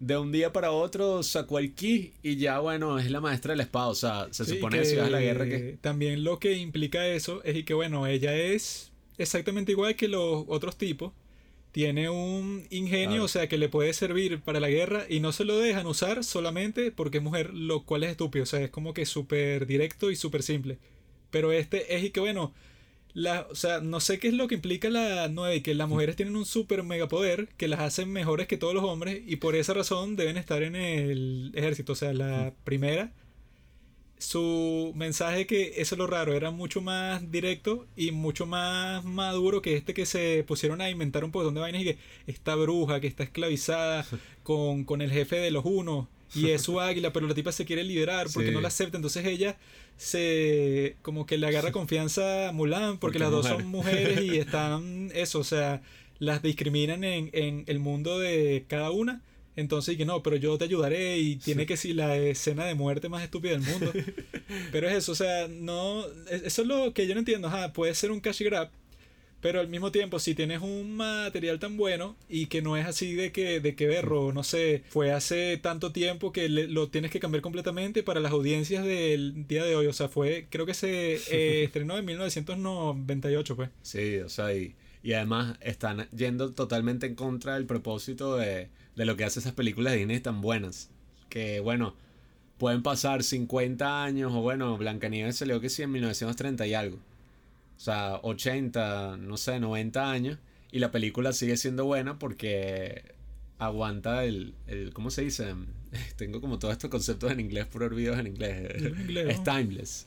de 0.00 0.18
un 0.18 0.32
día 0.32 0.52
para 0.52 0.72
otro 0.72 1.22
sacó 1.22 1.58
el 1.58 1.74
ki 1.74 2.12
y 2.22 2.36
ya, 2.36 2.58
bueno, 2.58 2.98
es 2.98 3.10
la 3.10 3.20
maestra 3.20 3.52
de 3.52 3.56
la 3.56 3.62
espada. 3.62 3.88
O 3.88 3.94
sea, 3.94 4.28
se 4.30 4.44
supone 4.44 4.78
que 4.78 4.84
si 4.84 4.96
vas 4.96 5.06
a 5.06 5.10
la 5.10 5.20
guerra 5.20 5.46
que. 5.46 5.78
También 5.80 6.24
lo 6.24 6.38
que 6.38 6.54
implica 6.54 7.06
eso 7.06 7.42
es 7.44 7.64
que, 7.64 7.74
bueno, 7.74 8.06
ella 8.06 8.34
es 8.34 8.92
exactamente 9.18 9.72
igual 9.72 9.96
que 9.96 10.08
los 10.08 10.44
otros 10.48 10.76
tipos. 10.76 11.12
Tiene 11.72 12.08
un 12.08 12.64
ingenio, 12.70 13.24
o 13.24 13.28
sea, 13.28 13.48
que 13.48 13.58
le 13.58 13.68
puede 13.68 13.92
servir 13.94 14.40
para 14.40 14.60
la 14.60 14.68
guerra 14.68 15.06
y 15.08 15.18
no 15.18 15.32
se 15.32 15.44
lo 15.44 15.58
dejan 15.58 15.86
usar 15.86 16.22
solamente 16.22 16.92
porque 16.92 17.18
es 17.18 17.24
mujer, 17.24 17.52
lo 17.52 17.84
cual 17.84 18.04
es 18.04 18.12
estúpido. 18.12 18.44
O 18.44 18.46
sea, 18.46 18.60
es 18.60 18.70
como 18.70 18.94
que 18.94 19.06
súper 19.06 19.66
directo 19.66 20.12
y 20.12 20.16
súper 20.16 20.44
simple. 20.44 20.78
Pero 21.30 21.50
este 21.50 21.96
es 21.96 22.04
y 22.04 22.10
que, 22.10 22.20
bueno, 22.20 22.54
la, 23.14 23.46
o 23.48 23.54
sea, 23.54 23.80
no 23.80 24.00
sé 24.00 24.18
qué 24.18 24.28
es 24.28 24.34
lo 24.34 24.48
que 24.48 24.56
implica 24.56 24.90
la 24.90 25.28
9, 25.28 25.62
que 25.62 25.74
las 25.74 25.88
mujeres 25.88 26.16
tienen 26.16 26.36
un 26.36 26.44
super 26.44 26.82
megapoder 26.82 27.48
que 27.56 27.68
las 27.68 27.80
hacen 27.80 28.12
mejores 28.12 28.48
que 28.48 28.58
todos 28.58 28.74
los 28.74 28.84
hombres 28.84 29.22
y 29.24 29.36
por 29.36 29.54
esa 29.54 29.72
razón 29.72 30.16
deben 30.16 30.36
estar 30.36 30.62
en 30.64 30.74
el 30.74 31.52
ejército. 31.54 31.92
O 31.92 31.96
sea, 31.96 32.12
la 32.12 32.52
primera, 32.64 33.12
su 34.18 34.92
mensaje 34.96 35.46
que 35.46 35.74
eso 35.80 35.94
es 35.94 35.98
lo 35.98 36.08
raro, 36.08 36.34
era 36.34 36.50
mucho 36.50 36.80
más 36.80 37.30
directo 37.30 37.86
y 37.96 38.10
mucho 38.10 38.46
más 38.46 39.04
maduro 39.04 39.62
que 39.62 39.76
este 39.76 39.94
que 39.94 40.06
se 40.06 40.44
pusieron 40.44 40.80
a 40.80 40.90
inventar 40.90 41.24
un 41.24 41.30
poco 41.30 41.50
de 41.50 41.60
vainas 41.60 41.82
y 41.82 41.84
que 41.84 41.98
esta 42.26 42.56
bruja 42.56 43.00
que 43.00 43.06
está 43.06 43.22
esclavizada 43.22 44.04
con, 44.42 44.84
con 44.84 45.02
el 45.02 45.12
jefe 45.12 45.36
de 45.36 45.52
los 45.52 45.64
unos 45.64 46.08
y 46.34 46.50
es 46.50 46.62
su 46.62 46.80
águila, 46.80 47.12
pero 47.12 47.26
la 47.26 47.34
tipa 47.34 47.52
se 47.52 47.64
quiere 47.64 47.84
liberar 47.84 48.28
porque 48.32 48.50
no 48.50 48.60
la 48.60 48.68
acepta. 48.68 48.96
Entonces 48.96 49.24
ella 49.26 49.56
se 49.96 50.96
como 51.02 51.26
que 51.26 51.38
le 51.38 51.46
agarra 51.46 51.72
confianza 51.72 52.48
a 52.48 52.52
Mulan 52.52 52.98
porque, 52.98 53.18
las 53.18 53.30
dos 53.30 53.46
son 53.46 53.66
mujeres 53.66 54.20
y 54.22 54.38
están 54.38 55.10
eso, 55.14 55.38
o 55.38 55.44
sea, 55.44 55.82
las 56.18 56.42
discriminan 56.42 57.04
en, 57.04 57.30
en 57.32 57.64
el 57.66 57.78
mundo 57.78 58.18
de 58.18 58.64
cada 58.68 58.90
una. 58.90 59.22
Entonces, 59.56 59.96
que 59.96 60.04
no, 60.04 60.22
pero 60.22 60.36
yo 60.36 60.58
te 60.58 60.64
ayudaré 60.64 61.18
y 61.18 61.36
tiene 61.36 61.64
que 61.64 61.76
ser 61.76 61.94
la 61.94 62.16
escena 62.16 62.64
de 62.64 62.74
muerte 62.74 63.08
más 63.08 63.22
estúpida 63.22 63.52
del 63.52 63.60
mundo. 63.60 63.92
pero 64.72 64.88
es 64.88 64.96
eso, 64.96 65.12
o 65.12 65.14
sea, 65.14 65.46
no. 65.48 66.04
Eso 66.28 66.62
es 66.62 66.68
lo 66.68 66.92
que 66.92 67.06
yo 67.06 67.14
no 67.14 67.20
entiendo. 67.20 67.48
Ajá, 67.48 67.72
puede 67.72 67.94
ser 67.94 68.10
un 68.10 68.20
cash 68.20 68.42
grab, 68.42 68.70
pero 69.44 69.60
al 69.60 69.68
mismo 69.68 69.92
tiempo, 69.92 70.18
si 70.20 70.34
tienes 70.34 70.62
un 70.62 70.96
material 70.96 71.58
tan 71.58 71.76
bueno 71.76 72.16
y 72.30 72.46
que 72.46 72.62
no 72.62 72.78
es 72.78 72.86
así 72.86 73.12
de 73.12 73.30
que, 73.30 73.60
de 73.60 73.74
que 73.76 73.86
berro, 73.86 74.32
no 74.32 74.42
sé, 74.42 74.84
fue 74.88 75.12
hace 75.12 75.58
tanto 75.58 75.92
tiempo 75.92 76.32
que 76.32 76.48
lo 76.48 76.88
tienes 76.88 77.10
que 77.10 77.20
cambiar 77.20 77.42
completamente 77.42 78.02
para 78.02 78.20
las 78.20 78.32
audiencias 78.32 78.86
del 78.86 79.46
día 79.46 79.62
de 79.62 79.76
hoy. 79.76 79.86
O 79.86 79.92
sea, 79.92 80.08
fue, 80.08 80.46
creo 80.48 80.64
que 80.64 80.72
se 80.72 81.16
eh, 81.30 81.64
estrenó 81.64 81.98
en 81.98 82.06
1998, 82.06 83.54
pues. 83.54 83.68
Sí, 83.82 84.16
o 84.16 84.30
sea, 84.30 84.54
y, 84.54 84.76
y 85.02 85.12
además 85.12 85.58
están 85.60 86.08
yendo 86.16 86.52
totalmente 86.52 87.04
en 87.04 87.14
contra 87.14 87.56
del 87.56 87.66
propósito 87.66 88.38
de, 88.38 88.70
de 88.96 89.04
lo 89.04 89.14
que 89.14 89.24
hace 89.24 89.40
esas 89.40 89.52
películas 89.52 89.92
de 89.92 89.98
Disney 89.98 90.20
tan 90.20 90.40
buenas. 90.40 90.88
Que 91.28 91.60
bueno, 91.60 91.96
pueden 92.56 92.82
pasar 92.82 93.22
50 93.22 94.04
años 94.04 94.32
o 94.32 94.40
bueno, 94.40 94.78
Blancanieves 94.78 95.36
salió 95.36 95.60
que 95.60 95.68
sí 95.68 95.82
en 95.82 95.92
1930 95.92 96.66
y 96.66 96.72
algo. 96.72 96.98
O 97.76 97.80
sea, 97.80 98.20
80, 98.22 99.16
no 99.18 99.36
sé, 99.36 99.60
90 99.60 100.10
años. 100.10 100.38
Y 100.70 100.78
la 100.78 100.90
película 100.90 101.32
sigue 101.32 101.56
siendo 101.56 101.84
buena 101.84 102.18
porque 102.18 103.14
aguanta 103.58 104.24
el, 104.24 104.54
el 104.66 104.92
¿cómo 104.92 105.10
se 105.10 105.22
dice? 105.22 105.54
Tengo 106.16 106.40
como 106.40 106.58
todos 106.58 106.72
estos 106.72 106.90
conceptos 106.90 107.30
en 107.30 107.40
inglés 107.40 107.66
por 107.66 107.82
olvidos 107.82 108.18
en 108.18 108.26
inglés. 108.28 108.82
Es 109.28 109.44
timeless. 109.44 110.06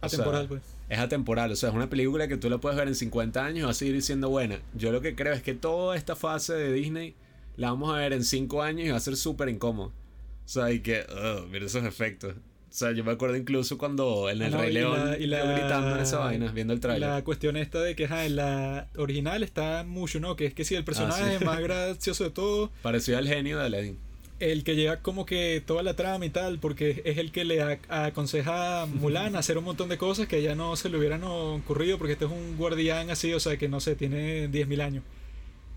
Atemporal, 0.00 0.48
pues. 0.48 0.62
Es 0.88 0.98
atemporal, 0.98 1.52
o 1.52 1.56
sea, 1.56 1.68
es 1.68 1.74
una 1.74 1.88
película 1.88 2.26
que 2.26 2.36
tú 2.36 2.50
la 2.50 2.58
puedes 2.58 2.76
ver 2.76 2.88
en 2.88 2.94
50 2.94 3.44
años 3.44 3.58
y 3.58 3.62
va 3.62 3.70
a 3.70 3.74
seguir 3.74 4.02
siendo 4.02 4.28
buena. 4.28 4.60
Yo 4.74 4.92
lo 4.92 5.00
que 5.00 5.14
creo 5.14 5.32
es 5.32 5.42
que 5.42 5.54
toda 5.54 5.96
esta 5.96 6.16
fase 6.16 6.54
de 6.54 6.72
Disney 6.72 7.14
la 7.56 7.70
vamos 7.70 7.94
a 7.94 7.98
ver 7.98 8.12
en 8.12 8.24
5 8.24 8.62
años 8.62 8.88
y 8.88 8.90
va 8.90 8.96
a 8.96 9.00
ser 9.00 9.16
súper 9.16 9.48
incómodo. 9.48 9.88
O 9.88 10.48
sea, 10.48 10.72
y 10.72 10.80
que, 10.80 11.06
mira 11.50 11.66
esos 11.66 11.84
efectos. 11.84 12.34
O 12.70 12.72
sea, 12.72 12.92
yo 12.92 13.02
me 13.02 13.10
acuerdo 13.10 13.36
incluso 13.36 13.76
cuando 13.78 14.30
en 14.30 14.40
el 14.42 14.52
Rey 14.52 14.72
León 14.72 15.16
y 15.18 15.26
la, 15.26 15.42
gritando 15.42 15.96
en 15.96 16.02
esa 16.02 16.18
vaina, 16.20 16.52
viendo 16.52 16.72
el 16.72 16.78
trailer. 16.78 17.08
La 17.08 17.24
cuestión 17.24 17.56
esta 17.56 17.80
de 17.80 17.96
que 17.96 18.04
en 18.04 18.36
la 18.36 18.86
original 18.96 19.42
está 19.42 19.82
mucho, 19.82 20.20
¿no? 20.20 20.36
Que 20.36 20.46
es 20.46 20.54
que 20.54 20.64
si 20.64 20.76
el 20.76 20.84
personaje 20.84 21.38
ah, 21.40 21.44
más 21.44 21.60
gracioso 21.60 22.22
de 22.22 22.30
todo. 22.30 22.70
Parecía 22.82 23.18
el 23.18 23.26
genio 23.26 23.58
de 23.58 23.66
Aladdin. 23.66 23.98
El 24.38 24.62
que 24.62 24.76
lleva 24.76 24.98
como 24.98 25.26
que 25.26 25.60
toda 25.66 25.82
la 25.82 25.94
trama 25.94 26.24
y 26.24 26.30
tal, 26.30 26.60
porque 26.60 27.02
es 27.04 27.18
el 27.18 27.32
que 27.32 27.44
le 27.44 27.60
aconseja 27.88 28.82
a 28.82 28.86
Mulan 28.86 29.34
hacer 29.36 29.58
un 29.58 29.64
montón 29.64 29.88
de 29.88 29.98
cosas 29.98 30.28
que 30.28 30.40
ya 30.40 30.54
no 30.54 30.76
se 30.76 30.90
le 30.90 30.96
hubieran 30.96 31.24
ocurrido, 31.24 31.98
porque 31.98 32.12
este 32.12 32.26
es 32.26 32.30
un 32.30 32.56
guardián 32.56 33.10
así, 33.10 33.34
o 33.34 33.40
sea, 33.40 33.56
que 33.56 33.68
no 33.68 33.80
sé, 33.80 33.96
tiene 33.96 34.48
10.000 34.48 34.80
años. 34.80 35.02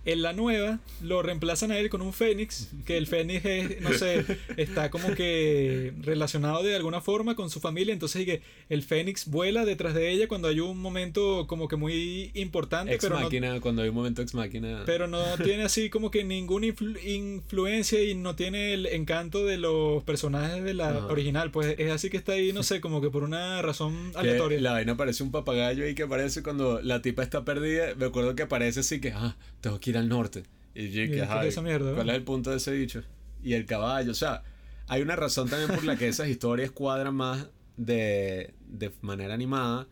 En 0.05 0.22
la 0.22 0.33
nueva 0.33 0.79
lo 1.01 1.22
reemplazan 1.22 1.72
a 1.72 1.77
él 1.77 1.89
con 1.89 2.01
un 2.01 2.12
Fénix, 2.12 2.69
que 2.86 2.98
el 2.98 3.07
Fénix 3.07 3.45
es, 3.45 3.81
no 3.81 3.93
sé, 3.93 4.25
está 4.57 4.89
como 4.89 5.13
que 5.15 5.93
relacionado 6.01 6.62
de 6.62 6.75
alguna 6.75 7.00
forma 7.00 7.36
con 7.36 7.50
su 7.50 7.62
familia, 7.62 7.93
entonces 7.93 8.25
que 8.25 8.41
el 8.69 8.83
Fénix 8.83 9.27
vuela 9.27 9.63
detrás 9.63 9.93
de 9.93 10.12
ella 10.12 10.27
cuando 10.27 10.50
hay 10.50 10.60
un 10.60 10.77
momento 10.77 11.48
como 11.48 11.67
que 11.67 11.77
muy 11.77 12.31
importante. 12.33 12.93
Ex 12.93 13.03
pero 13.03 13.19
máquina, 13.19 13.62
cuando 13.62 13.81
hay 13.81 13.89
un 13.89 13.95
momento 13.95 14.22
ex 14.22 14.33
máquina. 14.33 14.83
Pero 14.86 15.07
no 15.07 15.22
tiene 15.43 15.63
así 15.63 15.89
como 15.89 16.12
que 16.12 16.24
ninguna 16.24 16.67
influencia 17.05 18.03
y 18.03 18.13
no 18.13 18.36
tiene 18.36 18.74
el 18.74 18.86
encanto 18.88 19.45
de 19.45 19.57
los 19.57 20.03
personajes 20.03 20.63
de 20.63 20.74
la 20.74 21.05
original, 21.07 21.51
pues 21.51 21.75
es 21.77 21.91
así 21.91 22.10
que 22.10 22.17
está 22.17 22.33
ahí, 22.33 22.51
no 22.51 22.63
sé, 22.63 22.81
como 22.81 23.01
que 23.01 23.10
por 23.10 23.24
una 23.24 23.62
razón 23.62 24.12
aleatoria. 24.15 24.60
la 24.60 24.74
vaina 24.74 24.98
parece 24.98 25.24
un 25.24 25.31
papagayo 25.31 25.88
y 25.88 25.95
que 25.95 26.03
aparece 26.03 26.43
cuando 26.43 26.81
la 26.81 27.01
tipa 27.01 27.24
está 27.24 27.45
perdida, 27.45 27.95
me 27.95 28.05
acuerdo 28.05 28.36
que 28.36 28.43
aparece 28.43 28.81
así 28.81 29.00
que, 29.00 29.13
ah, 29.13 29.36
tengo 29.62 29.79
que 29.79 29.92
al 29.97 30.09
norte. 30.09 30.43
Y 30.75 30.89
yo 30.89 31.03
que, 31.03 31.25
¿cuál 31.25 32.09
es 32.09 32.15
el 32.15 32.23
punto 32.23 32.50
de 32.50 32.57
ese 32.57 32.71
bicho? 32.71 33.03
Y 33.43 33.53
el 33.53 33.65
caballo, 33.65 34.12
o 34.12 34.15
sea, 34.15 34.43
hay 34.88 35.01
una 35.01 35.15
razón 35.15 35.50
también 35.50 35.69
por 35.69 35.83
la 35.83 35.95
que 35.97 36.07
esas 36.07 36.27
historias 36.27 36.71
cuadran 36.71 37.15
más 37.15 37.47
de, 37.77 38.53
de 38.67 38.91
manera 39.01 39.33
animada. 39.33 39.88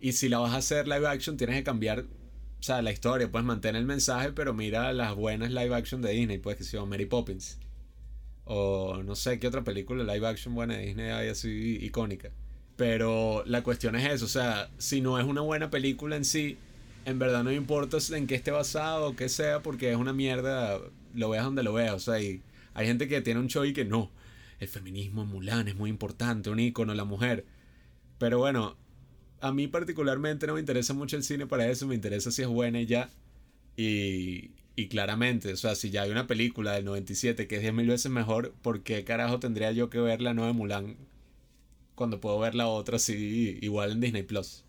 Y 0.00 0.12
si 0.12 0.28
la 0.28 0.38
vas 0.38 0.52
a 0.52 0.58
hacer 0.58 0.86
live 0.88 1.06
action, 1.06 1.36
tienes 1.36 1.56
que 1.56 1.64
cambiar, 1.64 2.00
o 2.00 2.62
sea, 2.62 2.82
la 2.82 2.92
historia, 2.92 3.30
puedes 3.30 3.46
mantener 3.46 3.80
el 3.80 3.86
mensaje, 3.86 4.32
pero 4.32 4.52
mira 4.54 4.92
las 4.92 5.14
buenas 5.14 5.50
live 5.50 5.74
action 5.74 6.02
de 6.02 6.12
Disney, 6.12 6.38
pues 6.38 6.56
que 6.56 6.64
se 6.64 6.76
llama 6.76 6.90
Mary 6.90 7.06
Poppins. 7.06 7.58
O 8.44 9.02
no 9.02 9.16
sé 9.16 9.40
qué 9.40 9.48
otra 9.48 9.64
película 9.64 10.04
live 10.04 10.26
action 10.26 10.54
buena 10.54 10.76
de 10.76 10.86
Disney 10.86 11.10
hay 11.10 11.28
así 11.28 11.78
icónica. 11.80 12.30
Pero 12.76 13.42
la 13.46 13.62
cuestión 13.62 13.96
es 13.96 14.12
eso, 14.12 14.26
o 14.26 14.28
sea, 14.28 14.70
si 14.76 15.00
no 15.00 15.18
es 15.18 15.24
una 15.24 15.40
buena 15.40 15.70
película 15.70 16.14
en 16.14 16.24
sí, 16.26 16.58
en 17.06 17.20
verdad 17.20 17.44
no 17.44 17.52
importa 17.52 17.98
en 18.10 18.26
qué 18.26 18.34
esté 18.34 18.50
basado 18.50 19.10
o 19.10 19.16
qué 19.16 19.28
sea, 19.28 19.62
porque 19.62 19.92
es 19.92 19.96
una 19.96 20.12
mierda, 20.12 20.80
lo 21.14 21.30
veas 21.30 21.44
donde 21.44 21.62
lo 21.62 21.72
veas. 21.72 21.94
O 21.94 22.00
sea, 22.00 22.14
hay, 22.14 22.42
gente 22.74 23.08
que 23.08 23.20
tiene 23.22 23.40
un 23.40 23.46
show 23.48 23.64
y 23.64 23.72
que 23.72 23.84
no. 23.84 24.10
El 24.58 24.68
feminismo 24.68 25.22
en 25.22 25.28
Mulan 25.28 25.68
es 25.68 25.76
muy 25.76 25.88
importante, 25.88 26.50
un 26.50 26.58
ícono, 26.58 26.94
la 26.94 27.04
mujer. 27.04 27.46
Pero 28.18 28.38
bueno, 28.38 28.76
a 29.40 29.52
mí 29.52 29.68
particularmente 29.68 30.48
no 30.48 30.54
me 30.54 30.60
interesa 30.60 30.94
mucho 30.94 31.16
el 31.16 31.22
cine 31.22 31.46
para 31.46 31.68
eso, 31.68 31.86
me 31.86 31.94
interesa 31.94 32.32
si 32.32 32.42
es 32.42 32.48
buena 32.48 32.80
y 32.80 32.86
ya. 32.86 33.08
Y, 33.76 34.50
y 34.74 34.88
claramente, 34.88 35.52
o 35.52 35.56
sea, 35.56 35.76
si 35.76 35.90
ya 35.90 36.02
hay 36.02 36.10
una 36.10 36.26
película 36.26 36.72
del 36.72 36.86
97 36.86 37.46
que 37.46 37.56
es 37.56 37.62
10.000 37.62 37.86
veces 37.86 38.10
mejor, 38.10 38.52
¿por 38.62 38.82
qué 38.82 39.04
carajo 39.04 39.38
tendría 39.38 39.70
yo 39.72 39.90
que 39.90 40.00
ver 40.00 40.20
la 40.22 40.34
nueva 40.34 40.52
Mulan 40.52 40.96
cuando 41.94 42.20
puedo 42.20 42.38
ver 42.40 42.54
la 42.56 42.66
otra 42.66 42.96
así 42.96 43.58
igual 43.62 43.92
en 43.92 44.00
Disney 44.00 44.22
Plus? 44.24 44.65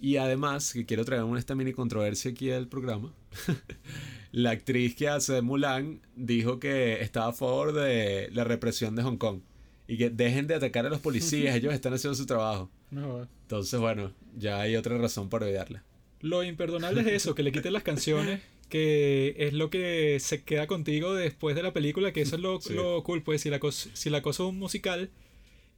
Y 0.00 0.16
además, 0.16 0.72
que 0.72 0.86
quiero 0.86 1.04
traer 1.04 1.24
esta 1.36 1.54
mini 1.54 1.72
controversia 1.72 2.30
aquí 2.30 2.50
al 2.50 2.68
programa. 2.68 3.12
la 4.32 4.50
actriz 4.50 4.94
que 4.96 5.08
hace 5.08 5.42
Mulan 5.42 6.00
dijo 6.16 6.58
que 6.58 7.02
estaba 7.02 7.28
a 7.28 7.32
favor 7.32 7.72
de 7.72 8.30
la 8.32 8.44
represión 8.44 8.96
de 8.96 9.02
Hong 9.02 9.18
Kong. 9.18 9.40
Y 9.86 9.98
que 9.98 10.08
dejen 10.08 10.46
de 10.46 10.54
atacar 10.54 10.86
a 10.86 10.88
los 10.88 11.00
policías, 11.00 11.54
ellos 11.54 11.74
están 11.74 11.92
haciendo 11.92 12.14
su 12.14 12.24
trabajo. 12.24 12.70
Entonces, 13.42 13.78
bueno, 13.78 14.12
ya 14.36 14.60
hay 14.60 14.76
otra 14.76 14.96
razón 14.96 15.28
para 15.28 15.46
odiarla. 15.46 15.84
Lo 16.20 16.44
imperdonable 16.44 17.00
es 17.02 17.08
eso, 17.08 17.34
que 17.34 17.42
le 17.42 17.52
quiten 17.52 17.72
las 17.72 17.82
canciones, 17.82 18.40
que 18.68 19.34
es 19.38 19.52
lo 19.52 19.68
que 19.68 20.18
se 20.20 20.42
queda 20.44 20.66
contigo 20.66 21.14
después 21.14 21.56
de 21.56 21.62
la 21.62 21.72
película, 21.72 22.12
que 22.12 22.22
eso 22.22 22.36
es 22.36 22.42
lo, 22.42 22.60
lo 22.70 23.02
cool, 23.02 23.22
pues 23.22 23.40
si 23.40 23.50
la, 23.50 23.58
cosa, 23.58 23.90
si 23.94 24.10
la 24.10 24.22
cosa 24.22 24.44
es 24.44 24.48
un 24.50 24.58
musical 24.58 25.10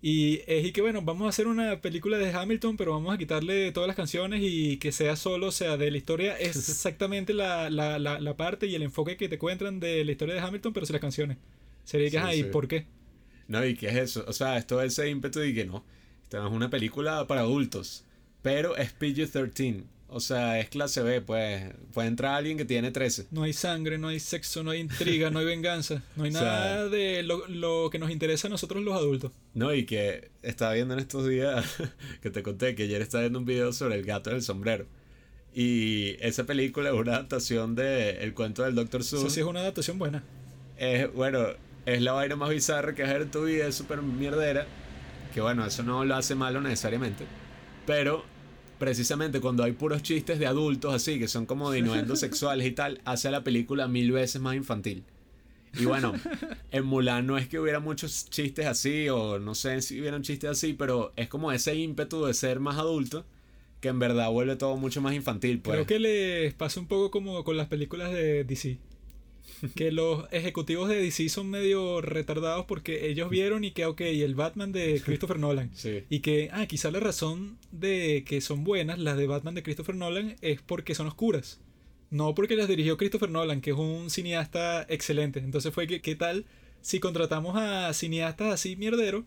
y 0.05 0.41
es 0.49 0.67
y 0.67 0.73
que 0.73 0.83
bueno, 0.83 1.01
vamos 1.03 1.27
a 1.27 1.29
hacer 1.29 1.47
una 1.47 1.81
película 1.81 2.19
de 2.19 2.33
Hamilton, 2.33 2.77
pero 2.77 2.91
vamos 2.91 3.15
a 3.15 3.19
quitarle 3.19 3.71
todas 3.71 3.87
las 3.87 3.95
canciones 3.95 4.41
y 4.43 4.79
que 4.79 4.91
sea 4.91 5.15
solo, 5.15 5.47
o 5.47 5.53
sea, 5.53 5.77
de 5.77 5.93
la 5.93 5.97
historia 5.97 6.37
es 6.37 6.57
exactamente 6.69 7.33
la, 7.33 7.71
la, 7.71 8.01
la, 8.01 8.37
parte 8.37 8.67
y 8.67 8.75
el 8.75 8.83
enfoque 8.83 9.17
que 9.17 9.29
te 9.29 9.39
cuentan 9.39 9.79
de 9.79 10.05
la 10.05 10.11
historia 10.11 10.35
de 10.35 10.41
Hamilton, 10.41 10.73
pero 10.73 10.87
sin 10.87 10.95
las 10.95 11.01
canciones. 11.01 11.39
Sería 11.85 12.11
que, 12.11 12.35
sí, 12.35 12.45
¿por 12.45 12.67
qué? 12.67 12.87
No, 13.47 13.65
¿y 13.65 13.77
qué 13.77 13.89
es 13.89 13.97
eso? 13.97 14.25
O 14.27 14.33
sea, 14.33 14.59
esto 14.59 14.83
es 14.83 14.93
ese 14.93 15.09
ímpetu 15.09 15.39
de 15.39 15.55
que 15.55 15.67
no, 15.67 15.85
esta 16.25 16.45
es 16.45 16.53
una 16.53 16.69
película 16.69 17.29
para 17.29 17.43
adultos, 17.43 18.05
pero 18.43 18.77
es 18.77 18.99
PG-13. 18.99 19.85
O 20.15 20.21
sea, 20.21 20.61
es 20.61 20.69
clase 20.69 21.03
B, 21.03 21.23
pues. 21.23 21.73
Puede 21.95 22.09
entrar 22.09 22.35
alguien 22.35 22.59
que 22.59 22.65
tiene 22.65 22.91
13. 22.91 23.29
No 23.31 23.45
hay 23.45 23.53
sangre, 23.55 23.97
no 23.97 24.09
hay 24.09 24.21
sexo, 24.21 24.63
no 24.63 24.71
hay 24.71 24.81
intriga, 24.81 25.31
no 25.31 25.39
hay 25.39 25.47
venganza. 25.47 26.03
No 26.17 26.25
hay 26.25 26.31
nada 26.33 26.89
de 26.89 27.23
lo, 27.23 27.47
lo, 27.49 27.89
que 27.91 27.99
nos 27.99 28.11
interesa 28.11 28.49
a 28.49 28.51
nosotros 28.51 28.85
los 28.85 28.95
adultos. 28.95 29.33
No, 29.55 29.73
y 29.75 29.87
que 29.87 30.31
estaba 30.43 30.75
viendo 30.75 30.95
en 30.95 31.01
estos 31.01 31.27
días 31.27 31.65
que 32.23 32.31
te 32.31 32.43
conté 32.43 32.75
que 32.75 32.83
ayer 32.85 33.01
estaba 33.01 33.23
viendo 33.23 33.39
un 33.39 33.47
video 33.47 33.73
sobre 33.73 33.97
el 33.97 34.05
gato 34.05 34.31
del 34.31 34.43
sombrero. 34.43 34.87
Y 35.55 36.17
esa 36.21 36.45
película 36.45 36.91
es 36.91 36.95
una 36.95 37.15
adaptación 37.15 37.75
de 37.75 38.23
El 38.23 38.35
cuento 38.35 38.63
del 38.63 38.75
Dr. 38.75 39.05
Seuss. 39.05 39.23
Eso 39.23 39.31
sí 39.31 39.41
es 39.41 39.47
una 39.47 39.61
adaptación 39.61 39.99
buena. 39.99 40.23
Es, 40.77 41.13
bueno, 41.13 41.47
es 41.87 42.03
la 42.03 42.13
vaina 42.13 42.37
más 42.37 42.51
bizarra 42.51 42.95
que 42.95 43.03
has 43.03 43.15
en 43.15 43.31
tu 43.31 43.45
vida, 43.45 43.67
es 43.67 43.75
súper 43.75 44.03
mierdera. 44.03 44.67
Que 45.35 45.41
bueno, 45.41 45.65
eso 45.65 45.83
no 45.83 46.05
lo 46.05 46.15
hace 46.15 46.35
malo 46.35 46.61
necesariamente. 46.61 47.25
Pero 47.87 48.25
precisamente 48.83 49.41
cuando 49.41 49.63
hay 49.63 49.71
puros 49.71 50.03
chistes 50.03 50.41
de 50.41 50.47
adultos 50.49 50.93
así, 50.93 51.21
que 51.21 51.29
son 51.29 51.47
como 51.47 51.71
de 51.71 51.79
innuendos 51.79 52.19
sexuales 52.19 52.67
y 52.67 52.73
tal, 52.73 53.01
hace 53.05 53.31
la 53.31 53.45
película 53.45 53.87
mil 53.87 54.11
veces 54.11 54.43
más 54.43 54.57
infantil. 54.57 55.05
Y 55.79 55.85
bueno, 55.85 56.13
en 56.73 56.85
Mulan 56.85 57.25
no 57.25 57.39
es 57.39 57.47
que 57.47 57.61
hubiera 57.61 57.79
muchos 57.79 58.29
chistes 58.29 58.67
así, 58.67 59.09
o 59.09 59.39
no 59.39 59.55
sé 59.55 59.83
si 59.83 60.01
hubiera 60.01 60.17
un 60.17 60.25
chiste 60.25 60.49
así, 60.49 60.73
pero 60.73 61.13
es 61.15 61.29
como 61.29 61.53
ese 61.53 61.77
ímpetu 61.77 62.25
de 62.25 62.35
ser 62.35 62.59
más 62.59 62.77
adulto 62.77 63.25
que 63.81 63.87
en 63.87 64.01
verdad 64.01 64.29
vuelve 64.33 64.57
todo 64.57 64.77
mucho 64.77 65.01
más 65.01 65.15
infantil. 65.15 65.61
Pues. 65.61 65.77
Creo 65.77 65.87
que 65.87 66.01
les 66.01 66.53
pasa 66.53 66.81
un 66.81 66.89
poco 66.89 67.13
como 67.13 67.45
con 67.45 67.57
las 67.57 67.69
películas 67.69 68.11
de 68.11 68.43
DC 68.43 68.79
que 69.75 69.93
los 69.93 70.25
ejecutivos 70.33 70.89
de 70.89 70.97
DC 71.03 71.29
son 71.29 71.51
medio 71.51 72.01
retardados 72.01 72.67
porque 72.67 73.09
ellos 73.09 73.31
vieron 73.31 73.65
y 73.65 73.73
que, 73.73 73.87
ok, 73.87 74.01
el 74.01 74.35
Batman 74.35 74.73
de 74.73 75.01
Christopher 75.05 75.39
Nolan. 75.39 75.71
Y 76.11 76.21
que, 76.21 76.51
ah, 76.53 76.67
quizá 76.67 76.91
la 76.91 77.01
razón 77.01 77.59
de 77.71 78.25
que 78.27 78.41
son 78.41 78.65
buenas 78.65 78.99
las 78.99 79.17
de 79.17 79.27
Batman 79.27 79.55
de 79.55 79.63
Christopher 79.63 79.95
Nolan 79.95 80.37
es 80.41 80.61
porque 80.63 80.95
son 80.95 81.07
oscuras. 81.07 81.61
No 82.11 82.35
porque 82.35 82.57
las 82.57 82.69
dirigió 82.69 82.99
Christopher 82.99 83.31
Nolan, 83.31 83.61
que 83.61 83.71
es 83.71 83.77
un 83.77 84.11
cineasta 84.11 84.85
excelente. 84.89 85.39
Entonces 85.41 85.73
fue 85.73 85.87
que, 85.87 86.03
¿qué 86.03 86.15
tal 86.15 86.45
si 86.83 87.01
contratamos 87.01 87.57
a 87.57 87.93
cineastas 87.95 88.53
así 88.53 88.77
mierderos 88.77 89.25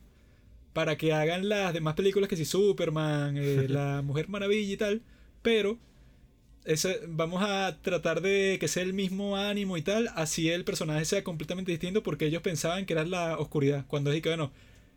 para 0.74 0.98
que 0.98 1.14
hagan 1.14 1.48
las 1.48 1.74
demás 1.74 1.96
películas 1.96 2.30
que 2.30 2.36
si 2.36 2.46
Superman, 2.46 3.38
eh, 3.38 3.66
La 3.70 4.02
Mujer 4.02 4.28
Maravilla 4.28 4.74
y 4.74 4.78
tal, 4.78 5.02
pero 5.42 5.80
ese, 6.66 7.02
vamos 7.08 7.44
a 7.44 7.78
tratar 7.82 8.22
de 8.22 8.58
que 8.60 8.68
sea 8.68 8.84
el 8.84 8.94
mismo 8.94 9.38
ánimo 9.38 9.78
y 9.78 9.82
tal, 9.82 10.10
así 10.16 10.50
el 10.50 10.64
personaje 10.64 11.06
sea 11.06 11.24
completamente 11.24 11.72
distinto 11.72 12.04
porque 12.04 12.26
ellos 12.26 12.42
pensaban 12.42 12.86
que 12.86 12.94
era 12.94 13.06
la 13.06 13.38
oscuridad. 13.38 13.86
Cuando 13.88 14.12
dije 14.12 14.24
que, 14.24 14.30
bueno, 14.30 14.52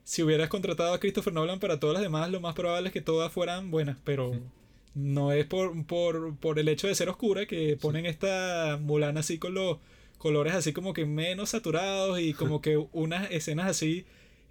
si 0.05 0.23
hubieras 0.23 0.49
contratado 0.49 0.95
a 0.95 1.01
Christopher 1.01 1.33
Nolan 1.35 1.61
para 1.61 1.79
todas 1.79 1.95
las 1.95 2.03
demás, 2.03 2.31
lo 2.31 2.41
más 2.41 2.55
probable 2.55 2.89
es 2.89 2.93
que 2.95 3.03
todas 3.03 3.31
fueran 3.31 3.71
buenas, 3.71 3.99
pero 4.05 4.33
no 4.95 5.33
es 5.33 5.45
por, 5.47 5.87
por, 5.87 6.37
por, 6.37 6.59
el 6.59 6.69
hecho 6.69 6.89
de 6.89 6.95
ser 6.95 7.09
oscura 7.09 7.47
que 7.47 7.77
ponen 7.77 8.07
esta 8.07 8.79
Mulan 8.81 9.19
así 9.19 9.39
con 9.39 9.55
los 9.55 9.79
colores 10.17 10.55
así 10.55 10.73
como 10.73 10.93
que 10.93 11.07
menos 11.07 11.51
saturados 11.51 12.21
y 12.21 12.33
como 12.33 12.61
que 12.63 12.77
unas 12.93 13.31
escenas 13.31 13.69
así 13.69 14.07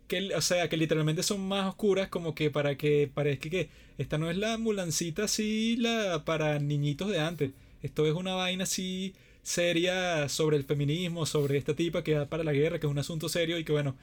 que, 0.07 0.33
o 0.35 0.41
sea, 0.41 0.69
que 0.69 0.77
literalmente 0.77 1.23
son 1.23 1.47
más 1.47 1.67
oscuras 1.67 2.09
como 2.09 2.35
que 2.35 2.49
para 2.49 2.77
que 2.77 3.09
parezca 3.13 3.49
que 3.49 3.69
esta 3.97 4.17
no 4.17 4.29
es 4.29 4.37
la 4.37 4.57
mulancita 4.57 5.25
así 5.25 5.75
la 5.77 6.23
para 6.25 6.59
niñitos 6.59 7.09
de 7.09 7.19
antes. 7.19 7.51
Esto 7.81 8.05
es 8.05 8.13
una 8.13 8.35
vaina 8.35 8.63
así 8.63 9.13
seria 9.43 10.27
sobre 10.29 10.57
el 10.57 10.63
feminismo, 10.63 11.25
sobre 11.25 11.57
esta 11.57 11.75
tipa 11.75 12.03
que 12.03 12.15
va 12.15 12.25
para 12.27 12.43
la 12.43 12.53
guerra, 12.53 12.79
que 12.79 12.87
es 12.87 12.91
un 12.91 12.99
asunto 12.99 13.29
serio 13.29 13.57
y 13.57 13.63
que 13.63 13.71
bueno, 13.71 13.95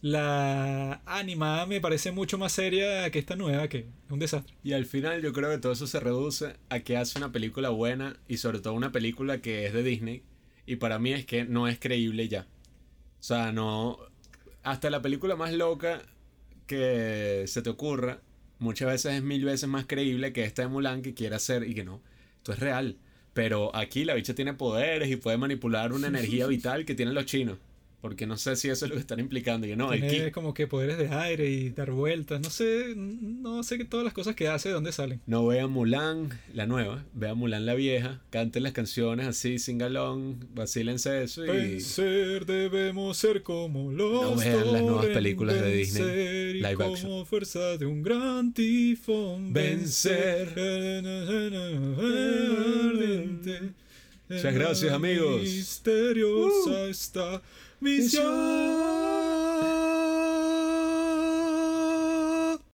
la 0.00 1.00
animada 1.06 1.66
me 1.66 1.80
parece 1.80 2.12
mucho 2.12 2.38
más 2.38 2.52
seria 2.52 3.10
que 3.10 3.18
esta 3.18 3.36
nueva, 3.36 3.68
que 3.68 3.78
es 3.78 4.10
un 4.10 4.18
desastre. 4.18 4.54
Y 4.62 4.72
al 4.72 4.86
final 4.86 5.22
yo 5.22 5.32
creo 5.32 5.50
que 5.50 5.58
todo 5.58 5.72
eso 5.72 5.86
se 5.86 6.00
reduce 6.00 6.56
a 6.68 6.80
que 6.80 6.96
hace 6.96 7.18
una 7.18 7.32
película 7.32 7.70
buena 7.70 8.16
y 8.28 8.38
sobre 8.38 8.60
todo 8.60 8.74
una 8.74 8.92
película 8.92 9.40
que 9.40 9.66
es 9.66 9.72
de 9.72 9.82
Disney 9.82 10.22
y 10.66 10.76
para 10.76 10.98
mí 10.98 11.12
es 11.12 11.26
que 11.26 11.44
no 11.44 11.68
es 11.68 11.78
creíble 11.78 12.28
ya. 12.28 12.46
O 13.20 13.24
sea, 13.24 13.52
no, 13.52 13.98
hasta 14.62 14.90
la 14.90 15.02
película 15.02 15.36
más 15.36 15.52
loca 15.52 16.02
que 16.66 17.44
se 17.46 17.62
te 17.62 17.70
ocurra, 17.70 18.20
muchas 18.58 18.88
veces 18.88 19.14
es 19.14 19.22
mil 19.22 19.44
veces 19.44 19.68
más 19.68 19.86
creíble 19.86 20.32
que 20.32 20.44
esta 20.44 20.62
de 20.62 20.68
Mulan 20.68 21.02
que 21.02 21.14
quiera 21.14 21.36
hacer 21.36 21.68
y 21.68 21.74
que 21.74 21.84
no. 21.84 22.00
Esto 22.38 22.52
es 22.52 22.58
real. 22.58 22.96
Pero 23.34 23.74
aquí 23.74 24.04
la 24.04 24.14
bicha 24.14 24.34
tiene 24.34 24.54
poderes 24.54 25.10
y 25.10 25.16
puede 25.16 25.38
manipular 25.38 25.92
una 25.92 26.06
energía 26.08 26.46
vital 26.46 26.84
que 26.84 26.94
tienen 26.94 27.14
los 27.14 27.26
chinos. 27.26 27.58
Porque 28.02 28.26
no 28.26 28.36
sé 28.36 28.56
si 28.56 28.68
eso 28.68 28.84
es 28.84 28.88
lo 28.88 28.96
que 28.96 29.00
están 29.00 29.20
implicando. 29.20 29.64
Y 29.64 29.76
no, 29.76 29.92
Tiene 29.92 30.32
como 30.32 30.54
que 30.54 30.66
poderes 30.66 30.98
de 30.98 31.08
aire 31.10 31.48
y 31.48 31.70
dar 31.70 31.92
vueltas. 31.92 32.40
No 32.40 32.50
sé, 32.50 32.94
no 32.96 33.62
sé 33.62 33.78
que 33.78 33.84
todas 33.84 34.02
las 34.02 34.12
cosas 34.12 34.34
que 34.34 34.48
hace, 34.48 34.70
¿de 34.70 34.74
dónde 34.74 34.90
salen? 34.90 35.20
No 35.24 35.46
vean 35.46 35.70
Mulan, 35.70 36.30
la 36.52 36.66
nueva. 36.66 37.04
Vean 37.14 37.38
Mulan 37.38 37.64
la 37.64 37.74
vieja. 37.74 38.20
Canten 38.30 38.64
las 38.64 38.72
canciones 38.72 39.28
así, 39.28 39.60
singalón. 39.60 40.48
Vacílense 40.52 41.22
eso 41.22 41.44
y... 41.44 41.48
Vencer, 41.48 42.44
debemos 42.44 43.16
ser 43.16 43.44
como 43.44 43.92
los 43.92 44.12
No 44.12 44.34
vean 44.34 44.72
las 44.72 44.82
nuevas 44.82 45.06
películas 45.06 45.62
de 45.62 45.72
Disney. 45.72 46.54
Live 46.54 46.74
como 46.74 46.94
action. 46.94 47.26
fuerza 47.26 47.76
de 47.78 47.86
un 47.86 48.02
gran 48.02 48.52
tifón. 48.52 49.52
Vencer. 49.52 50.48
Muchas 54.28 54.54
gracias, 54.54 54.92
amigos. 54.92 55.40
Misteriosa 55.40 56.86
esta 56.86 57.40
Mission. 57.82 59.31